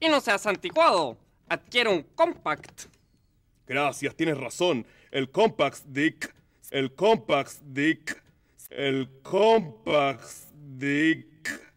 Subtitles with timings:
[0.00, 1.16] Y no seas anticuado.
[1.48, 2.84] Adquiere un compact.
[3.66, 4.86] Gracias, tienes razón.
[5.10, 6.34] El compact dick.
[6.70, 8.22] El compact dick.
[8.70, 11.67] El compact dick.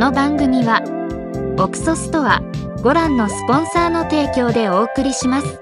[0.00, 0.80] この番組は
[1.58, 2.40] オクソストア
[2.82, 5.60] ご覧のスポンサーの提供でお送りします。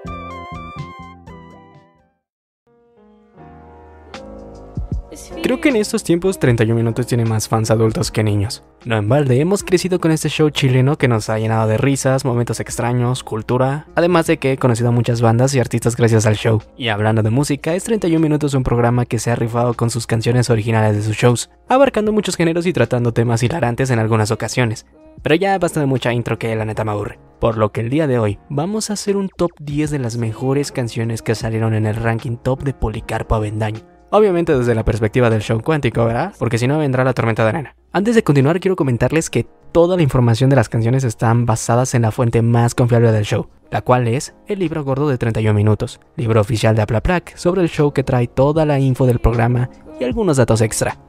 [5.48, 8.62] Creo que en estos tiempos 31 minutos tiene más fans adultos que niños.
[8.84, 12.26] No en balde, hemos crecido con este show chileno que nos ha llenado de risas,
[12.26, 16.36] momentos extraños, cultura, además de que he conocido a muchas bandas y artistas gracias al
[16.36, 16.60] show.
[16.76, 20.06] Y hablando de música, es 31 minutos un programa que se ha rifado con sus
[20.06, 24.84] canciones originales de sus shows, abarcando muchos géneros y tratando temas hilarantes en algunas ocasiones.
[25.22, 27.18] Pero ya basta de mucha intro que la neta me aburre.
[27.40, 30.18] Por lo que el día de hoy vamos a hacer un top 10 de las
[30.18, 33.80] mejores canciones que salieron en el ranking top de Policarpo Avendaño.
[34.10, 36.32] Obviamente desde la perspectiva del show cuántico, ¿verdad?
[36.38, 37.76] Porque si no vendrá la tormenta de arena.
[37.92, 42.02] Antes de continuar quiero comentarles que toda la información de las canciones están basadas en
[42.02, 46.00] la fuente más confiable del show, la cual es el libro gordo de 31 minutos,
[46.16, 49.68] libro oficial de Aplaplac sobre el show que trae toda la info del programa
[50.00, 51.07] y algunos datos extra.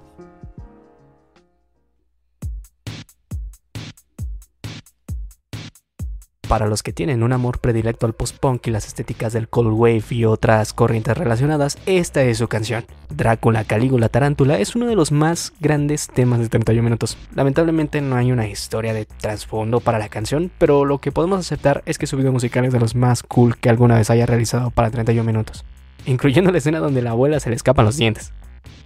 [6.50, 10.04] Para los que tienen un amor predilecto al post-punk y las estéticas del cold wave
[10.10, 12.86] y otras corrientes relacionadas, esta es su canción.
[13.12, 17.20] Drácula, Calígula, Tarántula es uno de los más grandes temas de 31 minutos.
[17.36, 21.84] Lamentablemente no hay una historia de trasfondo para la canción, pero lo que podemos aceptar
[21.86, 24.72] es que su video musical es de los más cool que alguna vez haya realizado
[24.72, 25.64] para 31 minutos,
[26.08, 28.34] incluyendo la escena donde la abuela se le escapan los dientes.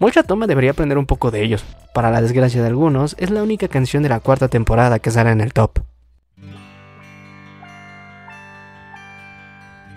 [0.02, 1.64] Mucha toma debería aprender un poco de ellos.
[1.94, 5.32] Para la desgracia de algunos, es la única canción de la cuarta temporada que sale
[5.32, 5.80] en el top.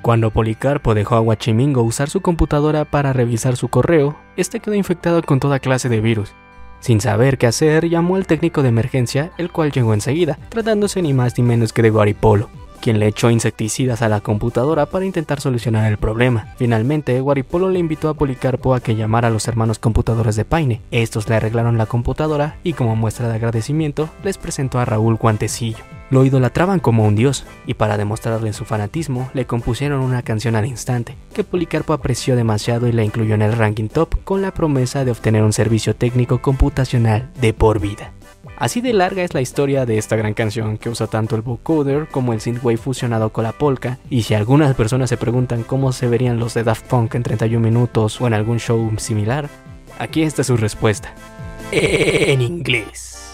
[0.06, 5.20] Cuando Policarpo dejó a Guachimingo usar su computadora para revisar su correo, este quedó infectado
[5.20, 6.32] con toda clase de virus.
[6.78, 11.12] Sin saber qué hacer, llamó al técnico de emergencia, el cual llegó enseguida, tratándose ni
[11.12, 12.48] más ni menos que de Guaripolo,
[12.80, 16.54] quien le echó insecticidas a la computadora para intentar solucionar el problema.
[16.56, 20.82] Finalmente, Guaripolo le invitó a Policarpo a que llamara a los hermanos computadores de Paine.
[20.92, 25.95] Estos le arreglaron la computadora y como muestra de agradecimiento les presentó a Raúl Guantecillo.
[26.08, 30.66] Lo idolatraban como un dios, y para demostrarle su fanatismo, le compusieron una canción al
[30.66, 35.04] instante, que Policarpo apreció demasiado y la incluyó en el ranking top con la promesa
[35.04, 38.12] de obtener un servicio técnico computacional de por vida.
[38.56, 42.06] Así de larga es la historia de esta gran canción que usa tanto el vocoder
[42.08, 46.08] como el synthwave fusionado con la polka, y si algunas personas se preguntan cómo se
[46.08, 49.50] verían los de Daft Punk en 31 minutos o en algún show similar,
[49.98, 51.12] aquí está su respuesta.
[51.72, 53.25] En inglés.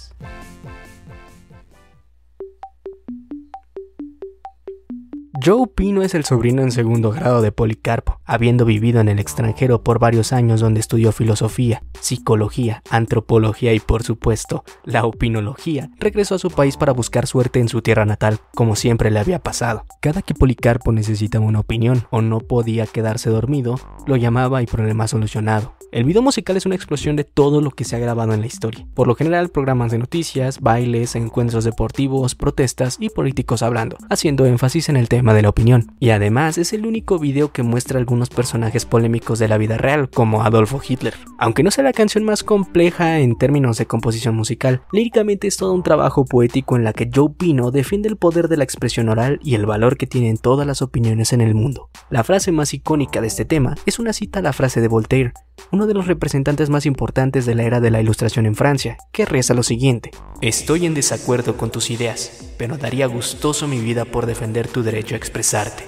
[5.44, 9.82] Joe Pino es el sobrino en segundo grado de Policarpo, habiendo vivido en el extranjero
[9.82, 15.90] por varios años donde estudió filosofía, psicología, antropología y por supuesto la opinología.
[15.98, 19.40] Regresó a su país para buscar suerte en su tierra natal, como siempre le había
[19.40, 19.84] pasado.
[20.00, 25.08] Cada que Policarpo necesitaba una opinión o no podía quedarse dormido, lo llamaba y problema
[25.08, 25.74] solucionado.
[25.92, 28.46] El video musical es una explosión de todo lo que se ha grabado en la
[28.46, 28.86] historia.
[28.94, 34.88] Por lo general, programas de noticias, bailes, encuentros deportivos, protestas y políticos hablando, haciendo énfasis
[34.88, 35.94] en el tema de la opinión.
[36.00, 40.08] Y además es el único video que muestra algunos personajes polémicos de la vida real,
[40.08, 41.12] como Adolfo Hitler.
[41.36, 45.74] Aunque no sea la canción más compleja en términos de composición musical, líricamente es todo
[45.74, 49.40] un trabajo poético en la que Joe Pino defiende el poder de la expresión oral
[49.44, 51.90] y el valor que tienen todas las opiniones en el mundo.
[52.08, 55.34] La frase más icónica de este tema es una cita a la frase de Voltaire,
[55.86, 59.54] de los representantes más importantes de la era de la Ilustración en Francia, que reza
[59.54, 60.10] lo siguiente.
[60.40, 65.14] Estoy en desacuerdo con tus ideas, pero daría gustoso mi vida por defender tu derecho
[65.14, 65.84] a expresarte.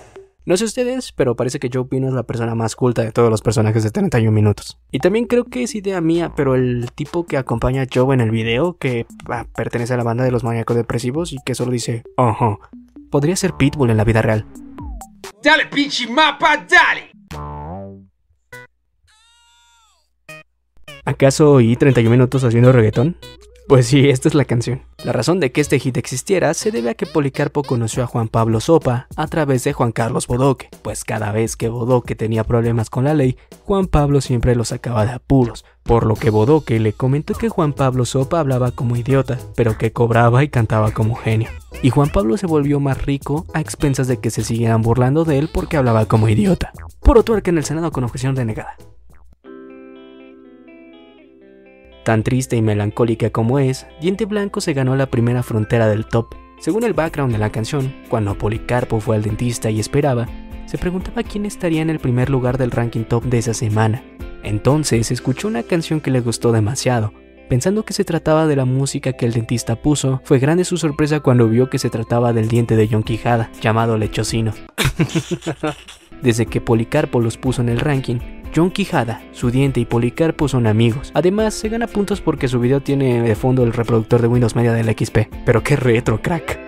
[0.47, 3.31] No sé ustedes, pero parece que Joe Pino es la persona más culta de todos
[3.31, 4.79] los personajes de 31 minutos.
[4.91, 8.21] Y también creo que es idea mía, pero el tipo que acompaña a Joe en
[8.21, 11.73] el video, que ah, pertenece a la banda de los maníacos depresivos y que solo
[11.73, 12.59] dice, ajá,
[13.11, 14.45] podría ser Pitbull en la vida real.
[15.43, 17.14] Dale, pinche mapa, dale.
[21.05, 23.17] ¿Acaso oí 31 minutos haciendo reggaetón?
[23.67, 24.83] Pues sí, esta es la canción.
[25.05, 28.29] La razón de que este hit existiera se debe a que Policarpo conoció a Juan
[28.29, 32.91] Pablo Sopa a través de Juan Carlos Bodoque, pues cada vez que Bodoque tenía problemas
[32.91, 36.93] con la ley, Juan Pablo siempre lo sacaba de apuros, por lo que Bodoque le
[36.93, 41.49] comentó que Juan Pablo Sopa hablaba como idiota, pero que cobraba y cantaba como genio.
[41.83, 45.39] Y Juan Pablo se volvió más rico a expensas de que se siguieran burlando de
[45.39, 46.73] él porque hablaba como idiota.
[47.01, 48.77] Por otro en el Senado con objeción denegada.
[52.05, 56.35] Tan triste y melancólica como es, Diente Blanco se ganó la primera frontera del top.
[56.59, 60.29] Según el background de la canción, cuando Policarpo fue al dentista y esperaba,
[60.67, 64.03] se preguntaba quién estaría en el primer lugar del ranking top de esa semana.
[64.43, 67.15] Entonces escuchó una canción que le gustó demasiado.
[67.49, 71.21] Pensando que se trataba de la música que el dentista puso, fue grande su sorpresa
[71.21, 74.53] cuando vio que se trataba del diente de John Quijada, llamado Lechocino.
[76.23, 78.19] Desde que Policarpo los puso en el ranking,
[78.55, 81.11] John Quijada, su diente y Policarpo son amigos.
[81.15, 84.73] Además, se gana puntos porque su video tiene de fondo el reproductor de Windows Media
[84.73, 85.29] del XP.
[85.45, 86.61] Pero qué retro, crack.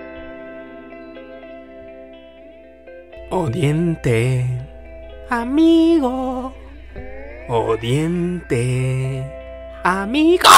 [3.30, 4.46] Oh diente,
[5.30, 6.54] amigo.
[7.48, 9.24] Oh diente,
[9.84, 10.48] amigo.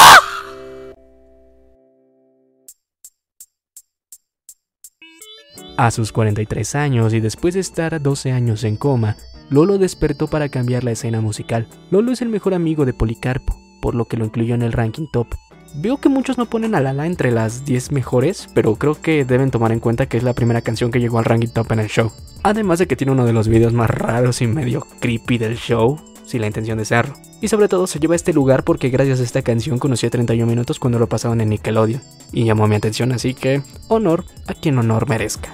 [5.78, 9.16] A sus 43 años y después de estar 12 años en coma,
[9.48, 11.68] Lolo despertó para cambiar la escena musical.
[11.92, 15.06] Lolo es el mejor amigo de Policarpo, por lo que lo incluyó en el ranking
[15.12, 15.28] top.
[15.76, 19.52] Veo que muchos no ponen a Lala entre las 10 mejores, pero creo que deben
[19.52, 21.86] tomar en cuenta que es la primera canción que llegó al ranking top en el
[21.86, 22.10] show.
[22.42, 26.00] Además de que tiene uno de los videos más raros y medio creepy del show,
[26.24, 27.14] sin la intención de serlo.
[27.40, 30.10] Y sobre todo se lleva a este lugar porque gracias a esta canción conocí a
[30.10, 32.02] 31 minutos cuando lo pasaban en Nickelodeon.
[32.32, 35.52] Y llamó mi atención, así que honor a quien honor merezca.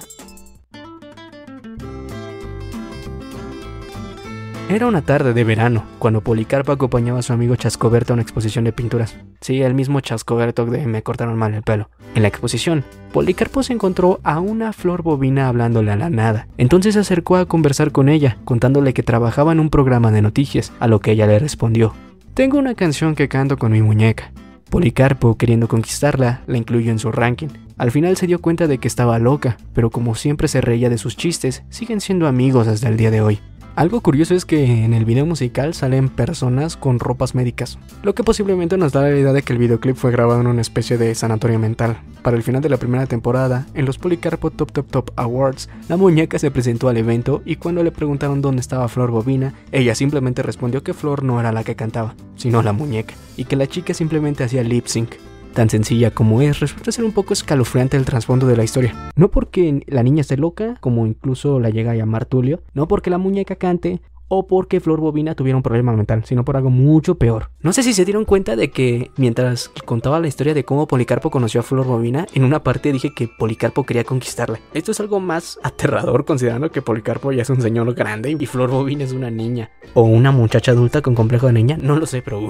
[4.67, 8.65] Era una tarde de verano, cuando Policarpo acompañaba a su amigo Chascoberto a una exposición
[8.65, 9.15] de pinturas.
[9.39, 11.91] Sí, el mismo Chascoberto de Me cortaron mal el pelo.
[12.15, 12.83] En la exposición,
[13.13, 16.47] Policarpo se encontró a una flor bobina hablándole a la nada.
[16.57, 20.73] Entonces se acercó a conversar con ella, contándole que trabajaba en un programa de noticias,
[20.79, 21.93] a lo que ella le respondió.
[22.33, 24.31] Tengo una canción que canto con mi muñeca.
[24.71, 27.49] Policarpo, queriendo conquistarla, la incluyó en su ranking.
[27.77, 30.97] Al final se dio cuenta de que estaba loca, pero como siempre se reía de
[30.97, 33.39] sus chistes, siguen siendo amigos hasta el día de hoy.
[33.75, 38.23] Algo curioso es que en el video musical salen personas con ropas médicas, lo que
[38.23, 41.13] posiblemente nos da la idea de que el videoclip fue grabado en una especie de
[41.13, 41.97] sanatorio mental.
[42.21, 45.97] Para el final de la primera temporada, en los Policarpo Top Top Top Awards, la
[45.97, 50.41] muñeca se presentó al evento y cuando le preguntaron dónde estaba Flor Bobina, ella simplemente
[50.41, 53.93] respondió que Flor no era la que cantaba, sino la muñeca, y que la chica
[53.93, 55.15] simplemente hacía lip sync.
[55.55, 58.93] Tan sencilla como es, resulta ser un poco escalofriante el trasfondo de la historia.
[59.15, 63.09] No porque la niña esté loca, como incluso la llega a llamar Tulio, no porque
[63.09, 67.15] la muñeca cante, o porque Flor Bobina tuviera un problema mental, sino por algo mucho
[67.15, 67.51] peor.
[67.61, 71.31] No sé si se dieron cuenta de que mientras contaba la historia de cómo Policarpo
[71.31, 74.59] conoció a Flor Bobina, en una parte dije que Policarpo quería conquistarla.
[74.73, 78.71] Esto es algo más aterrador considerando que Policarpo ya es un señor grande y Flor
[78.71, 79.71] Bobina es una niña.
[79.93, 82.41] O una muchacha adulta con complejo de niña, no lo sé, pero...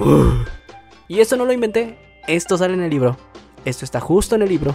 [1.08, 3.16] Y esto no lo inventé, esto sale en el libro.
[3.64, 4.74] Esto está justo en el libro.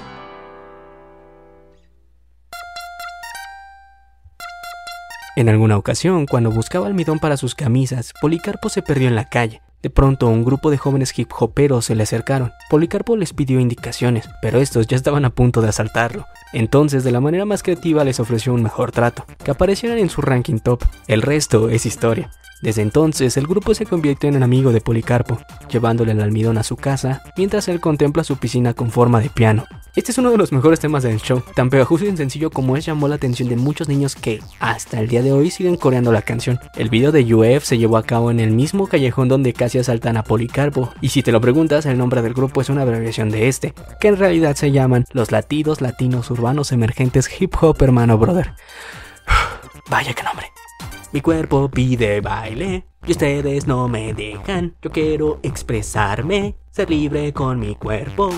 [5.37, 9.61] En alguna ocasión, cuando buscaba almidón para sus camisas, Policarpo se perdió en la calle.
[9.81, 12.51] De pronto, un grupo de jóvenes hip hoperos se le acercaron.
[12.69, 16.27] Policarpo les pidió indicaciones, pero estos ya estaban a punto de asaltarlo.
[16.53, 20.21] Entonces, de la manera más creativa, les ofreció un mejor trato, que aparecieran en su
[20.21, 20.83] ranking top.
[21.07, 22.29] El resto es historia.
[22.61, 26.75] Desde entonces, el grupo se convirtió en amigo de Policarpo, llevándole el almidón a su
[26.75, 29.65] casa, mientras él contempla su piscina con forma de piano.
[29.95, 32.85] Este es uno de los mejores temas del show, tan pegajoso y sencillo como es
[32.85, 36.21] llamó la atención de muchos niños que, hasta el día de hoy, siguen coreando la
[36.21, 36.59] canción.
[36.75, 40.15] El video de UF se llevó a cabo en el mismo callejón donde casi asaltan
[40.15, 43.47] a Policarpo, y si te lo preguntas, el nombre del grupo es una abreviación de
[43.47, 48.53] este, que en realidad se llaman Los Latidos Latinos Urbanos Emergentes Hip Hop Hermano Brother.
[49.89, 50.45] Vaya que nombre.
[51.13, 54.77] Mi cuerpo pide baile y ustedes no me dejan.
[54.81, 58.29] Yo quiero expresarme, ser libre con mi cuerpo.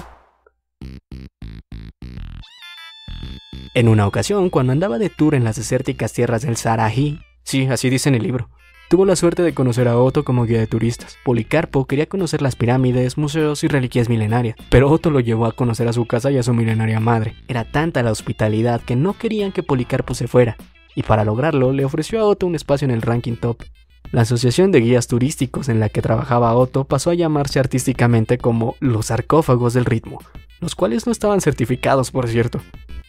[3.75, 7.91] En una ocasión, cuando andaba de tour en las desérticas tierras del Sarají, sí, así
[7.91, 8.49] dice en el libro,
[8.89, 11.17] tuvo la suerte de conocer a Otto como guía de turistas.
[11.23, 15.87] Policarpo quería conocer las pirámides, museos y reliquias milenarias, pero Otto lo llevó a conocer
[15.87, 17.35] a su casa y a su milenaria madre.
[17.47, 20.57] Era tanta la hospitalidad que no querían que Policarpo se fuera,
[20.95, 23.63] y para lograrlo le ofreció a Otto un espacio en el ranking top.
[24.11, 28.75] La asociación de guías turísticos en la que trabajaba Otto pasó a llamarse artísticamente como
[28.79, 30.19] los sarcófagos del ritmo,
[30.59, 32.61] los cuales no estaban certificados por cierto.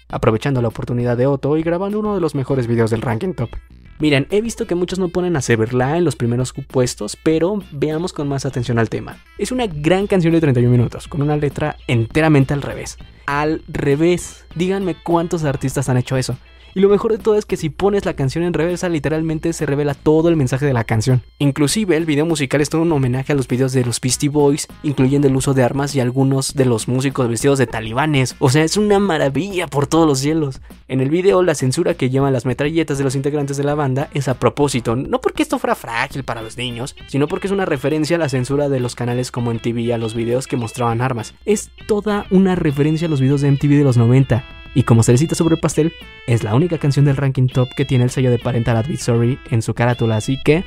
[0.09, 3.51] Aprovechando la oportunidad de Otto y grabando uno de los mejores videos del ranking top.
[3.99, 8.13] Miren, he visto que muchos no ponen a Severla en los primeros puestos, pero veamos
[8.13, 9.19] con más atención al tema.
[9.39, 12.99] Es una gran canción de 31 minutos, con una letra enteramente al revés.
[13.27, 14.45] Al revés.
[14.55, 16.37] Díganme cuántos artistas han hecho eso.
[16.77, 19.65] Y lo mejor de todo es que si pones la canción en reversa, literalmente se
[19.65, 21.23] revela todo el mensaje de la canción.
[21.39, 24.67] Inclusive el video musical es todo un homenaje a los videos de los Beastie Boys,
[24.83, 28.35] incluyendo el uso de armas y algunos de los músicos vestidos de talibanes.
[28.41, 30.61] O sea, es una maravilla por todos los cielos.
[30.89, 34.11] En el video, la censura que llevan las metralletas de los integrantes de la banda
[34.13, 37.67] es a propósito, no porque esto fuera frágil para los niños, sino porque es una
[37.67, 41.01] referencia a la censura de los canales como MTV y a los videos que mostraban
[41.01, 41.35] armas.
[41.45, 44.45] Es toda una referencia a los videos de MTV de los 90.
[44.75, 45.93] Y como cerecita sobre el pastel,
[46.27, 49.63] es la única canción del ranking top que tiene el sello de Parental Advisory en
[49.63, 50.65] su carátula, así que...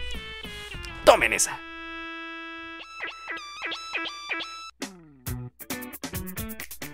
[1.04, 1.60] ¡Tomen esa!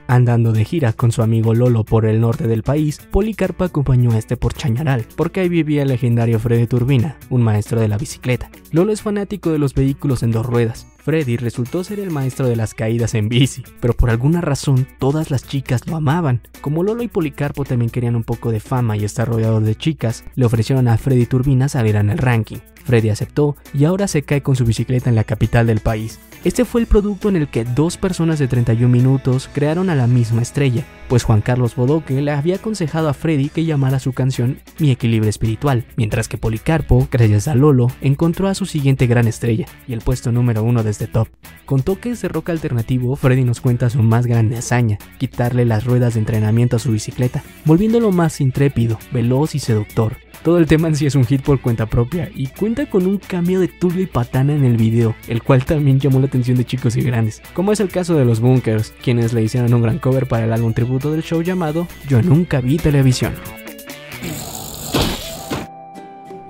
[0.07, 4.17] Andando de gira con su amigo Lolo por el norte del país, Policarpa acompañó a
[4.17, 8.49] este por Chañaral, porque ahí vivía el legendario Freddy Turbina, un maestro de la bicicleta.
[8.71, 10.92] Lolo es fanático de los vehículos en dos ruedas.
[11.03, 15.31] Freddy resultó ser el maestro de las caídas en bici, pero por alguna razón todas
[15.31, 16.41] las chicas lo amaban.
[16.61, 20.23] Como Lolo y Policarpo también querían un poco de fama y estar rodeados de chicas,
[20.35, 22.59] le ofrecieron a Freddy Turbina salir en el ranking.
[22.85, 26.19] Freddy aceptó y ahora se cae con su bicicleta en la capital del país.
[26.43, 30.07] Este fue el producto en el que dos personas de 31 minutos crearon a la
[30.07, 34.59] misma estrella, pues Juan Carlos Bodoque le había aconsejado a Freddy que llamara su canción
[34.77, 39.67] Mi equilibrio espiritual, mientras que Policarpo, gracias a Lolo, encontró a su siguiente gran estrella
[39.87, 41.29] y el puesto número uno de este top.
[41.65, 46.15] Con toques de rock alternativo, Freddy nos cuenta su más grande hazaña, quitarle las ruedas
[46.15, 50.17] de entrenamiento a su bicicleta, volviéndolo más intrépido, veloz y seductor.
[50.41, 53.17] Todo el tema en sí es un hit por cuenta propia y cuenta con un
[53.17, 56.65] cambio de Tulio y Patana en el video, el cual también llamó la atención de
[56.65, 59.99] chicos y grandes, como es el caso de los Bunkers, quienes le hicieron un gran
[59.99, 63.33] cover para el álbum tributo del show llamado Yo nunca vi televisión.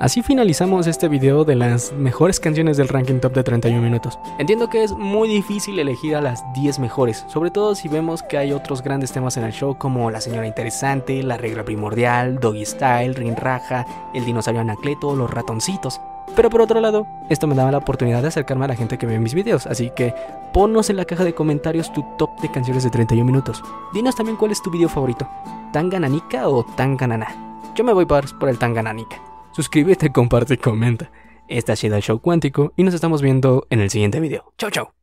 [0.03, 4.19] Así finalizamos este video de las mejores canciones del ranking top de 31 minutos.
[4.37, 8.37] Entiendo que es muy difícil elegir a las 10 mejores, sobre todo si vemos que
[8.37, 12.65] hay otros grandes temas en el show como La Señora Interesante, La Regla Primordial, Doggy
[12.65, 16.01] Style, Rin Raja, El Dinosaurio Anacleto, Los Ratoncitos.
[16.35, 19.05] Pero por otro lado, esto me daba la oportunidad de acercarme a la gente que
[19.05, 20.13] ve mis videos, así que
[20.51, 23.63] ponnos en la caja de comentarios tu top de canciones de 31 minutos.
[23.93, 25.29] Dinos también cuál es tu video favorito,
[25.71, 27.61] ¿Tangananica o Tanganana?
[27.73, 29.32] Yo me voy por, por el Tangananica.
[29.53, 31.11] Suscríbete, comparte y comenta.
[31.47, 34.51] Este ha sido el show cuántico y nos estamos viendo en el siguiente video.
[34.57, 35.02] Chau chau.